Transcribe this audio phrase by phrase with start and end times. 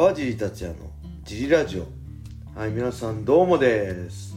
[0.00, 0.90] 川尻達也の
[1.24, 1.86] ジリラジオ。
[2.58, 4.34] はい皆さんどうもです、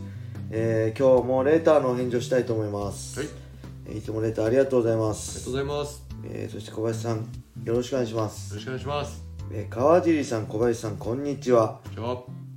[0.51, 3.29] えー今日もレーターのお返事をしたいと思います、はい、
[3.87, 6.05] えーいつもレーターありがとうございまありがすとうございます。
[6.25, 7.25] えーそして小林さん
[7.63, 9.23] よろしくお願いします、よろしくお願いします。
[9.53, 11.79] えー川尻さん小林さんこんにちは。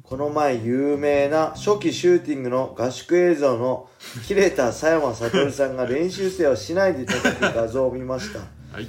[0.02, 3.88] この前有名な初期シューティングの合宿映像の
[4.26, 8.40] 切れた佐山悟さんが練習生をしないで叩く画像を見ました。
[8.74, 8.88] はい、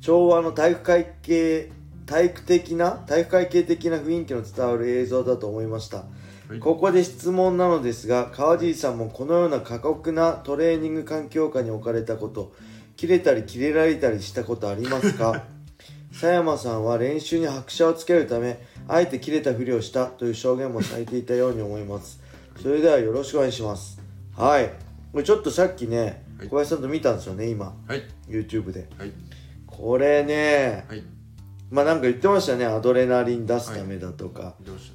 [0.00, 1.72] 昭和の体育会系
[2.10, 6.06] 体育的な体育会系的な雰囲気の伝わる映像だと思いました、
[6.52, 6.58] い。
[6.58, 12.52] ここで質問なのですが川尻さんもこのような過酷なトレーニング環境下に置かれたこと
[12.96, 15.44] 切れたり切れられたりしたことありますか？
[16.10, 18.58] 佐山さんは練習に拍車をつけるため
[18.88, 22.20] あえて切れたふりをしたという証言もされていたように思います。
[22.60, 24.00] それではよろしくお願いします。
[24.36, 24.72] はい。
[25.12, 26.48] これちょっとさっきねはい。
[26.48, 27.72] 小林さんと見たんですよね今。
[27.86, 28.88] はい、YouTube で。
[28.98, 29.12] はい、
[29.68, 31.04] これねはい、
[31.70, 34.92] まあなんか言ってましたねアドレナリン出すためだとか、どうし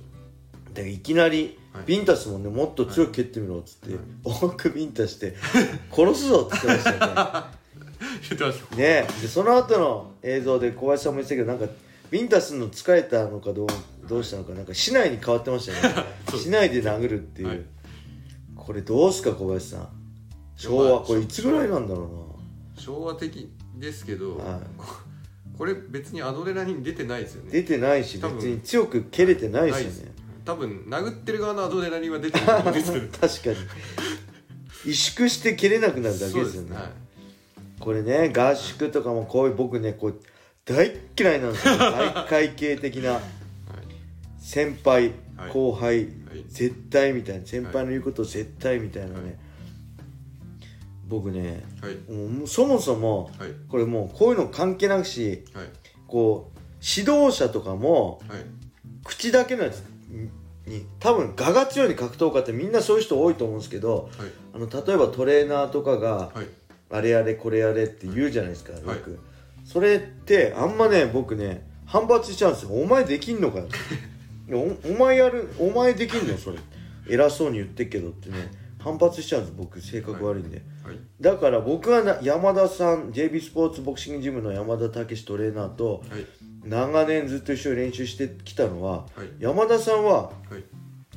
[0.76, 1.84] でいきなり、はい。
[1.86, 4.04] ビンタスもねもっと強く蹴ってみろっつって、はい。
[4.24, 5.36] 多くビンタして
[5.92, 7.52] 殺すぞって 言ってましたよた
[8.30, 8.76] 言ってました。
[8.76, 11.74] ねねでその後の映像で小林さんも言ってたけどなんか
[12.12, 13.68] ビンタするの疲れたのかどう
[14.08, 16.04] どうしたのかなんか市内に変わってましたよね
[16.38, 17.62] 市内で殴るっていう、はい。
[18.56, 19.90] これどうすか小林さん。
[20.58, 22.38] 昭和これいつぐらいなんだろ
[22.78, 25.05] 昭和的ですけど、はい
[25.58, 27.52] ここれ別にアドレナリン出てないですよね。
[27.52, 30.12] 出てないし別に強く蹴れてないしよね。
[30.44, 33.08] 多分殴ってる側のアドレナリンは出てると思うんですけど。
[33.18, 33.56] 確かに。
[34.86, 36.76] 萎縮して蹴れなくなるだけですよね。
[36.76, 36.86] はい。
[37.80, 40.22] これね合宿とかもこういう僕ねこう
[40.66, 41.78] 大っ嫌いなんですよ。
[41.78, 43.14] 体育会系的な。
[43.14, 43.22] はい、
[44.40, 45.52] 先輩はい。
[45.52, 46.46] 後輩、はい。
[46.50, 47.46] 絶対みたいな。
[47.46, 49.38] 先輩の言うこと絶対みたいなね、
[51.08, 55.70] 僕ねはい、もうそもそもはい、これもうこういうの関係なくしはい、
[56.08, 58.40] こう指導者とかもはい、
[59.04, 59.84] 口だけのやつ
[60.66, 66.48] に多分我が強いに格闘家ってみんなそういう人多いと思うんですけどはい、あの例えばトレーナーとかがはい、
[66.90, 69.00] あれやれこれやれって言うじゃないですか、よはい。
[69.00, 69.20] く。
[69.64, 72.72] それってあんまね僕ね反発しちゃうんですよ。
[72.72, 73.68] お前できんのかよ。
[74.52, 76.58] おお前やるお前できんのそれ。
[77.08, 78.36] 偉そうに言ってっけどってね
[78.86, 86.26] 反発しちゃうんです僕性格悪いんで、はい、だから僕はな山田さん JB スポーツボクシングジムの山田武トレーナーとはい、
[86.64, 90.64] 長年ずっと一緒に練習してきたのははい、山田さんははい、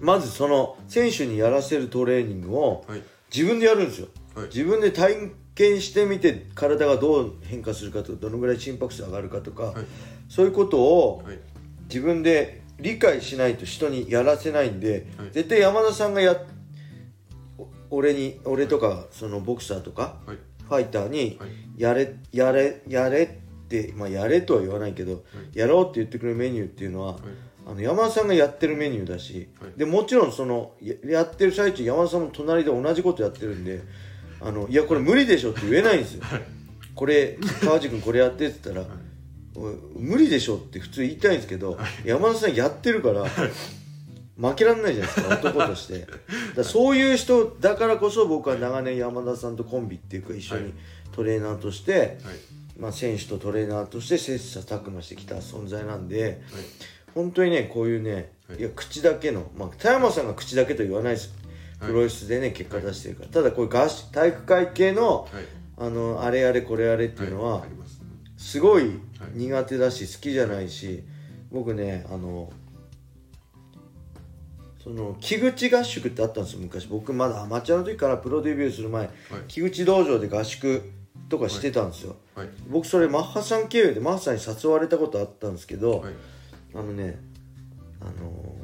[0.00, 3.02] まずその選手にやらせるトレーニングをはい、
[3.34, 4.08] 自分でやるんですよ。
[4.34, 9.74] はい、自分で体験してみて体がどう変化するかとかどのぐらい心拍数上がるかとか、はい。
[10.30, 11.38] そういうことをはい、
[11.84, 15.30] 自分で理解しないと人にやらせないんで、はい。
[15.32, 16.36] 絶対山田さんがやお
[17.91, 20.38] 俺に俺とかそのボクサーとかはい、
[20.69, 27.21] ファイターにはい、やれやれやれってまあやれとは言わないけど、やろうって言ってくれるメニューっていうのは、はい、
[27.66, 29.72] あの山田さんがやってるメニューだし、はい。
[29.77, 33.82] でもちろんそのややってる最中山田さんも隣で同じことやってるんで
[34.41, 36.22] あのいやこれ無理でしょって言えないんですよ、
[36.94, 38.97] これ川地君これやってって言ったら、
[39.97, 43.27] 無理でしょって普通言いたいんですけど、山田さんやってるから、
[44.41, 46.06] 負けられないじゃないですか男として。
[46.56, 50.72] だそういう人だからこそ僕は長年山田さんとコンビっていうか一緒にはい。
[51.12, 52.10] トレーナーとして、はい、
[52.78, 56.37] まあ、選手とトレーナーとして切磋琢磨してきた存在なんで、はい、
[57.15, 58.59] 本当にねこういうね、はい。
[58.60, 61.34] い、や口だけの、まあ、田山さんが口だけと言わないです。
[61.81, 61.88] はい。
[61.88, 65.44] プロレスでね結果出してるから、ただこういう体育会系のはい、
[65.78, 67.65] あのあれやれこれやれっていうのは。
[68.37, 68.60] す。
[68.60, 68.93] ごい。
[69.34, 71.03] 苦手だし好きじゃないし
[71.50, 72.53] 僕ねあの
[74.88, 76.88] その木口合宿ってあったんですよ昔。
[76.88, 79.10] 僕まだアマチュアの時からプロデビューする前、
[79.47, 80.82] 木口道場で合宿
[81.28, 86.12] とかしてたんですよ、はい、僕それマッハさん経由でマッハさんに誘われたことあったんですけど、はい、
[86.75, 87.19] あのね
[88.00, 88.10] あの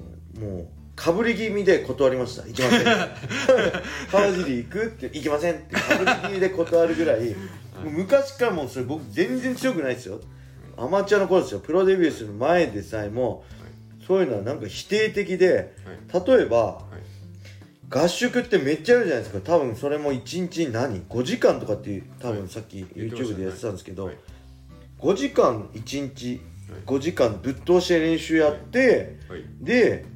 [0.01, 0.05] ー
[0.41, 2.47] もうかぶり気味で断りました。
[2.47, 2.85] 行きません。
[4.11, 5.75] 川尻行くって行きませんって。
[5.75, 7.31] かぶり気味で断るぐらい。
[7.31, 7.35] も
[7.87, 10.21] う昔からもうそれ僕全然強くないですよ。
[10.77, 11.61] アマチュアの頃ですよ。
[11.61, 13.45] プロデビューする前でさえも
[14.07, 15.75] そういうのはなんか否定的で
[16.13, 17.05] 例えばはい、
[17.91, 19.41] 合宿ってめっちゃあるじゃないですか。
[19.41, 24.17] 多分それも1日何？5時間とかっていう多分さっき YouTube でやってたんですけど、はい。
[24.99, 26.41] 5時間1日
[26.87, 30.07] 5時間ぶっ通して練習やって、はい、で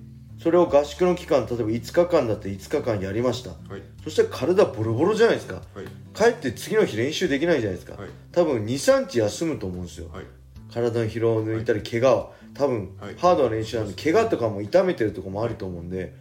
[0.42, 3.50] それを合宿の期間例えば5日間だって5日間やりました。
[3.50, 5.56] はい、そしたら体ボロボロじゃないですか。
[5.74, 8.10] はい、帰って次の日練習できないじゃないですか、はい。
[8.32, 10.08] 多分23日休むと思うんですよ。
[10.10, 10.24] はい、
[10.72, 13.14] 体の疲労を抜いたり怪我を多分はい。
[13.16, 16.14] ハードな練習なんで怪我とかも痛めてるとこもあると思うんで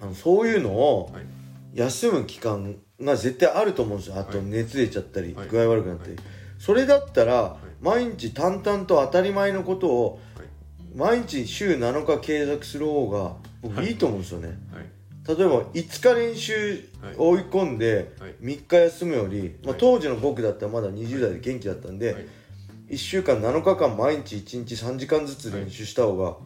[0.00, 1.24] あのそういうのをはい、
[1.74, 4.18] 休む期間が絶対あると思うんですよ。
[4.18, 4.46] あとはい。
[4.46, 5.48] 熱出ちゃったりはい。
[5.48, 6.10] 具合悪くなったり。
[6.10, 6.20] はい。
[6.58, 7.84] それだったらい。
[7.84, 10.20] 毎日淡々と当たり前のことを
[10.94, 13.92] 毎日週7日継続する方が僕い。
[13.92, 15.38] いと思うんですよね、はい。
[15.38, 18.34] 例えば5日練習追い込んではい。
[18.40, 19.78] 3日休むより、まあ、はい。
[19.78, 22.26] 当時の僕だったらまだ20代で元気だったんで、はい
[22.88, 26.36] 1週間7日間毎日1日3時間ずつ練習した方が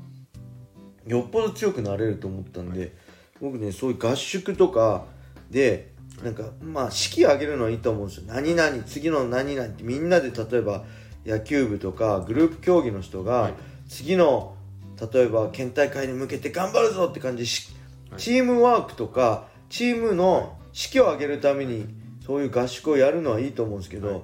[1.07, 2.97] よっぽど強くなれると思ったんで、
[3.41, 5.05] 僕ねそういう合宿とか
[5.51, 5.93] で
[6.23, 8.25] なんかまあ式上げるのはいいと思うんですよ。
[8.27, 10.85] 何々次の何々ってみんなで例えば
[11.25, 13.55] 野球部とかグループ競技の人が、はい。
[13.89, 14.57] 次の
[15.13, 17.69] 例えば県大会に向けて頑張るぞって感じでし
[18.11, 18.21] はい。
[18.21, 21.87] チームワークとかチームの士気を上げるために
[22.25, 24.21] そういう合宿をやるのはいいと思うんですけど、はい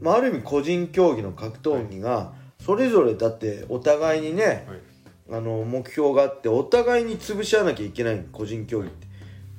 [0.00, 4.80] まあ、ある意味個人競技の格闘技がそれぞれだってお互いにねはい。
[5.28, 9.06] あの目標があってお互いに潰し合わなきゃいけない個人競技って。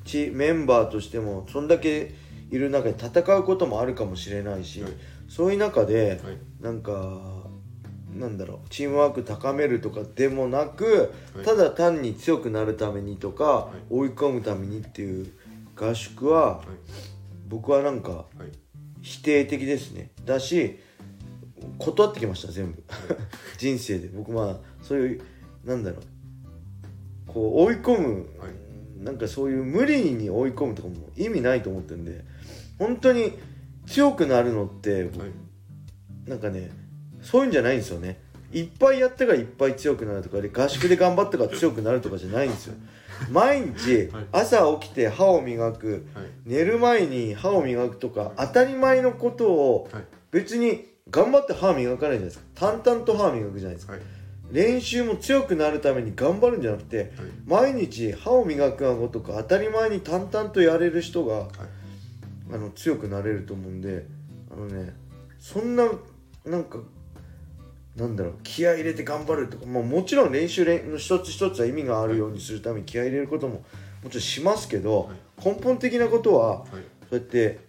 [0.05, 2.15] チメンバーとしてもそんだけ
[2.49, 4.93] いる中で戦うこともあるかもしれないし、はい。
[5.27, 6.37] そういう中ではい。
[6.61, 7.21] なんか
[8.13, 11.45] なんだろうチームワーク高めるとかでもなく、はい。
[11.45, 13.93] ただ単に強くなるためにとか、い。
[13.93, 15.31] 追い込むためにっていう
[15.75, 16.65] 合宿ははい。
[17.49, 18.57] 僕はなんかはい
[19.07, 20.11] 否定的ですね。
[20.25, 20.79] だし
[21.79, 22.83] 断ってきました全部。
[23.57, 24.09] 人生で。
[24.09, 25.21] 僕まあそういう
[25.63, 26.01] なんだろう。
[27.25, 29.03] こう追い込む、はい。
[29.03, 32.25] なんかそういう無理に追い込むとかも意味ないと思ってるんで
[32.79, 33.31] 本当に
[33.85, 35.11] 強くなるのって、はい。
[36.29, 36.69] なんかね
[37.21, 38.21] そういうんじゃないんですよね
[38.59, 42.75] いっぱいやったからいっぱい強くなるとかで合宿で頑張ったから強くなるとかじゃないんですよ。
[43.31, 44.25] 毎日はい。
[44.31, 46.05] 朝起きて歯を磨く。
[46.13, 46.25] はい。
[46.45, 50.03] 寝る前に歯を磨くとか当たり前のことをはい。
[50.31, 52.45] 別に頑張って歯磨かないじゃないですか。
[52.55, 53.93] 淡々と歯磨くじゃないですか。
[53.93, 54.01] はい。
[54.51, 57.09] 練習も強くなるために頑張るんじゃなくてはい。
[57.45, 61.47] 毎日歯を磨くがごとく当たり前に淡々とやれる人が
[62.51, 64.05] あの強くなれると思うんで
[64.51, 64.93] あのね
[65.39, 65.89] そんな
[66.45, 66.79] なんか
[67.97, 73.65] なんだろう気合い入れて頑張るとか、まあ、もちろん練習練の一つ一つは意味があるようにするために気合い入れることも
[74.03, 75.09] もちろんしますけど、
[75.43, 76.67] 根本的なことははい。
[77.09, 77.59] そうやって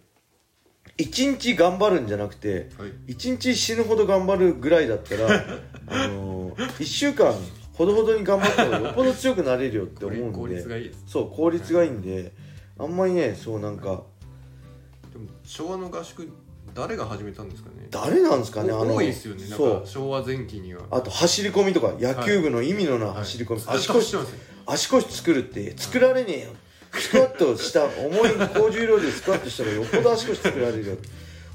[0.99, 2.93] 一日頑張るんじゃなくてはい。
[3.07, 5.29] 一日死ぬほど頑張るぐらいだったら
[5.89, 7.35] あの1週間
[7.73, 10.39] ほどほどに頑張った方がよっぽど強くなれるよって思うんで。
[10.39, 11.05] 効率がいいです。
[11.07, 12.33] そう効率がいいんで、
[12.79, 14.03] あんまりねそうなんか
[15.13, 16.29] でも昭和の合宿
[16.79, 17.89] 誰が始めたんですかね？
[17.91, 18.71] 誰なんですかね？
[18.71, 19.41] あの多いですよね。
[19.49, 19.81] なんそう。
[19.81, 20.83] か昭和前期には。
[20.93, 23.17] あと走り込みとか野球部の意味のないはい。
[23.19, 24.39] 走り込み、ずっと足腰走ってますよ。
[24.67, 26.51] 足腰作るって作られねえよ。
[26.93, 30.97] スクワットした重い高重量でスクワットしたらよっぽど足腰作られるよ。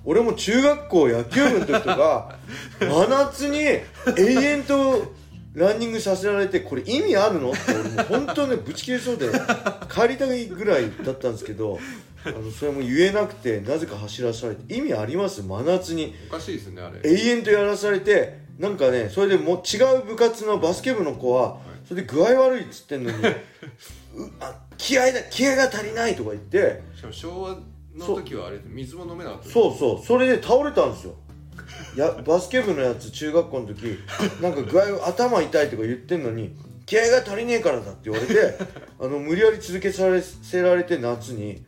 [0.05, 2.37] 俺も中学校野球部の時とか
[2.81, 3.83] 真夏に永
[4.17, 5.13] 遠と
[5.53, 7.51] ランニングさせられてこれ意味あるの？
[7.51, 9.29] って俺もう本当ねぶち切れそうで
[9.89, 11.79] 帰りたいぐらいだったんですけど
[12.25, 15.41] あのそれも言えなくてなぜか走らされて意味あります？
[15.43, 16.13] 真夏に。
[16.29, 16.99] おかしいですよねあれ。
[17.03, 27.57] 永遠とやらされてなんかねそれでもう違う部活のバスケ部の子はそれで具合悪いっつってんのに うあ気合だ気合が足りないとか言ってしかも昭和
[27.95, 30.05] の時はあれ水も飲めなかったそうそう。
[30.05, 31.15] それで倒れたんですよ。
[31.95, 33.97] やバスケ部のやつ中学校の時
[34.41, 36.55] なんか具合頭痛いとか言ってんのに
[36.85, 38.57] 気合が足りねえからだって言われて
[38.99, 41.53] あの無理やり続けさせられて夏に。
[41.55, 41.61] で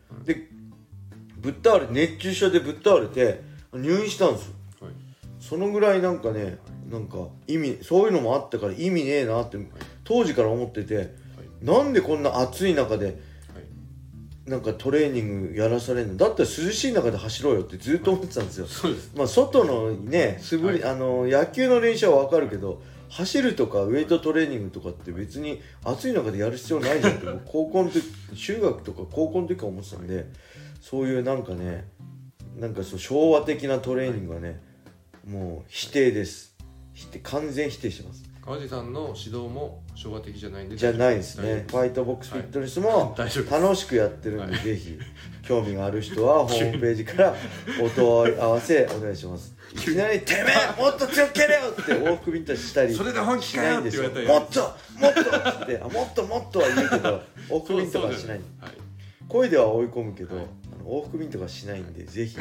[1.46, 4.54] ぶっ倒れ熱中症でぶっ倒れて入院したんですよ。
[4.82, 4.94] はい。
[5.40, 6.58] そのぐらいなんかね
[6.90, 9.60] なんか意味そういうのもあったから意味ねえなって
[10.04, 11.14] 当時から思ってて
[11.62, 13.16] なんでこんな暑い中ではい。
[14.50, 16.18] なんかトレーニングやらされるの？
[16.18, 18.66] だったら涼しい中で走ろうよってずっと思ってたんですよ。
[18.66, 19.12] そうです。
[19.16, 28.02] まあ外のね素振り、あの野球の練習は分かるけど走るとかウエイトトレーニングとかって別に暑い中でやる必要ないじゃんって僕高校の時
[28.36, 30.26] 中学とか高校の時から思ってたんで
[30.88, 31.88] そういうなんかね
[32.60, 34.62] なんかそう昭和的なトレーニングはね
[35.28, 36.56] もう否定です。
[36.94, 38.24] 否定完全否定してます。
[38.40, 41.66] 川地さんの指導も昭和的じゃないんでじゃないですね。
[41.68, 44.64] 大ファイトボックスフィットネスも楽しくやってるんで、はい。
[44.64, 45.00] ぜひ。
[45.42, 47.36] 興味がある人は ホームページから
[47.82, 49.56] お問い合わせお願いします。
[49.74, 54.10] いきなり「てめえもっと強く蹴れよ!」って往復ビンタしたりそれで本気しかよないんですよ。
[54.10, 58.42] って言われたらもっともっとってあもっともっとは言うけど往復ビンタはしない。
[58.62, 58.75] はい
[59.28, 60.46] 声では追い込むけど、はい。
[60.80, 62.38] あの往復ビンタはしないんでぜひ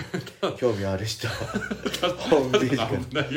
[0.57, 1.35] 興味ある人は
[2.19, 2.99] ホームページから。
[2.99, 3.35] 危ない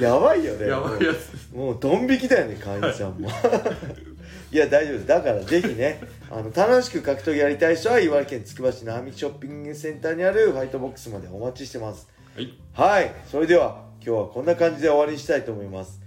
[0.00, 1.54] ややばいよねつやばいやつです。
[1.54, 1.78] もう。
[1.80, 3.28] ドン引きだよね会員さんも。
[3.28, 3.32] い。
[4.56, 5.06] や大丈夫です。
[5.06, 12.08] だからぜひねあの楽しく格闘技やりたい人は茨城県つくば市の並木ショッピングセンターにあるファイトボックスまでお待ちしてます。
[12.34, 12.58] はい。
[12.72, 13.12] はい。
[13.30, 16.00] それでは今日はこんな感じで終わりにしたいと思います。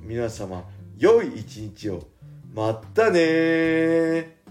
[0.00, 0.64] 皆様
[0.98, 2.02] 良い一日を。
[2.54, 4.41] まったねー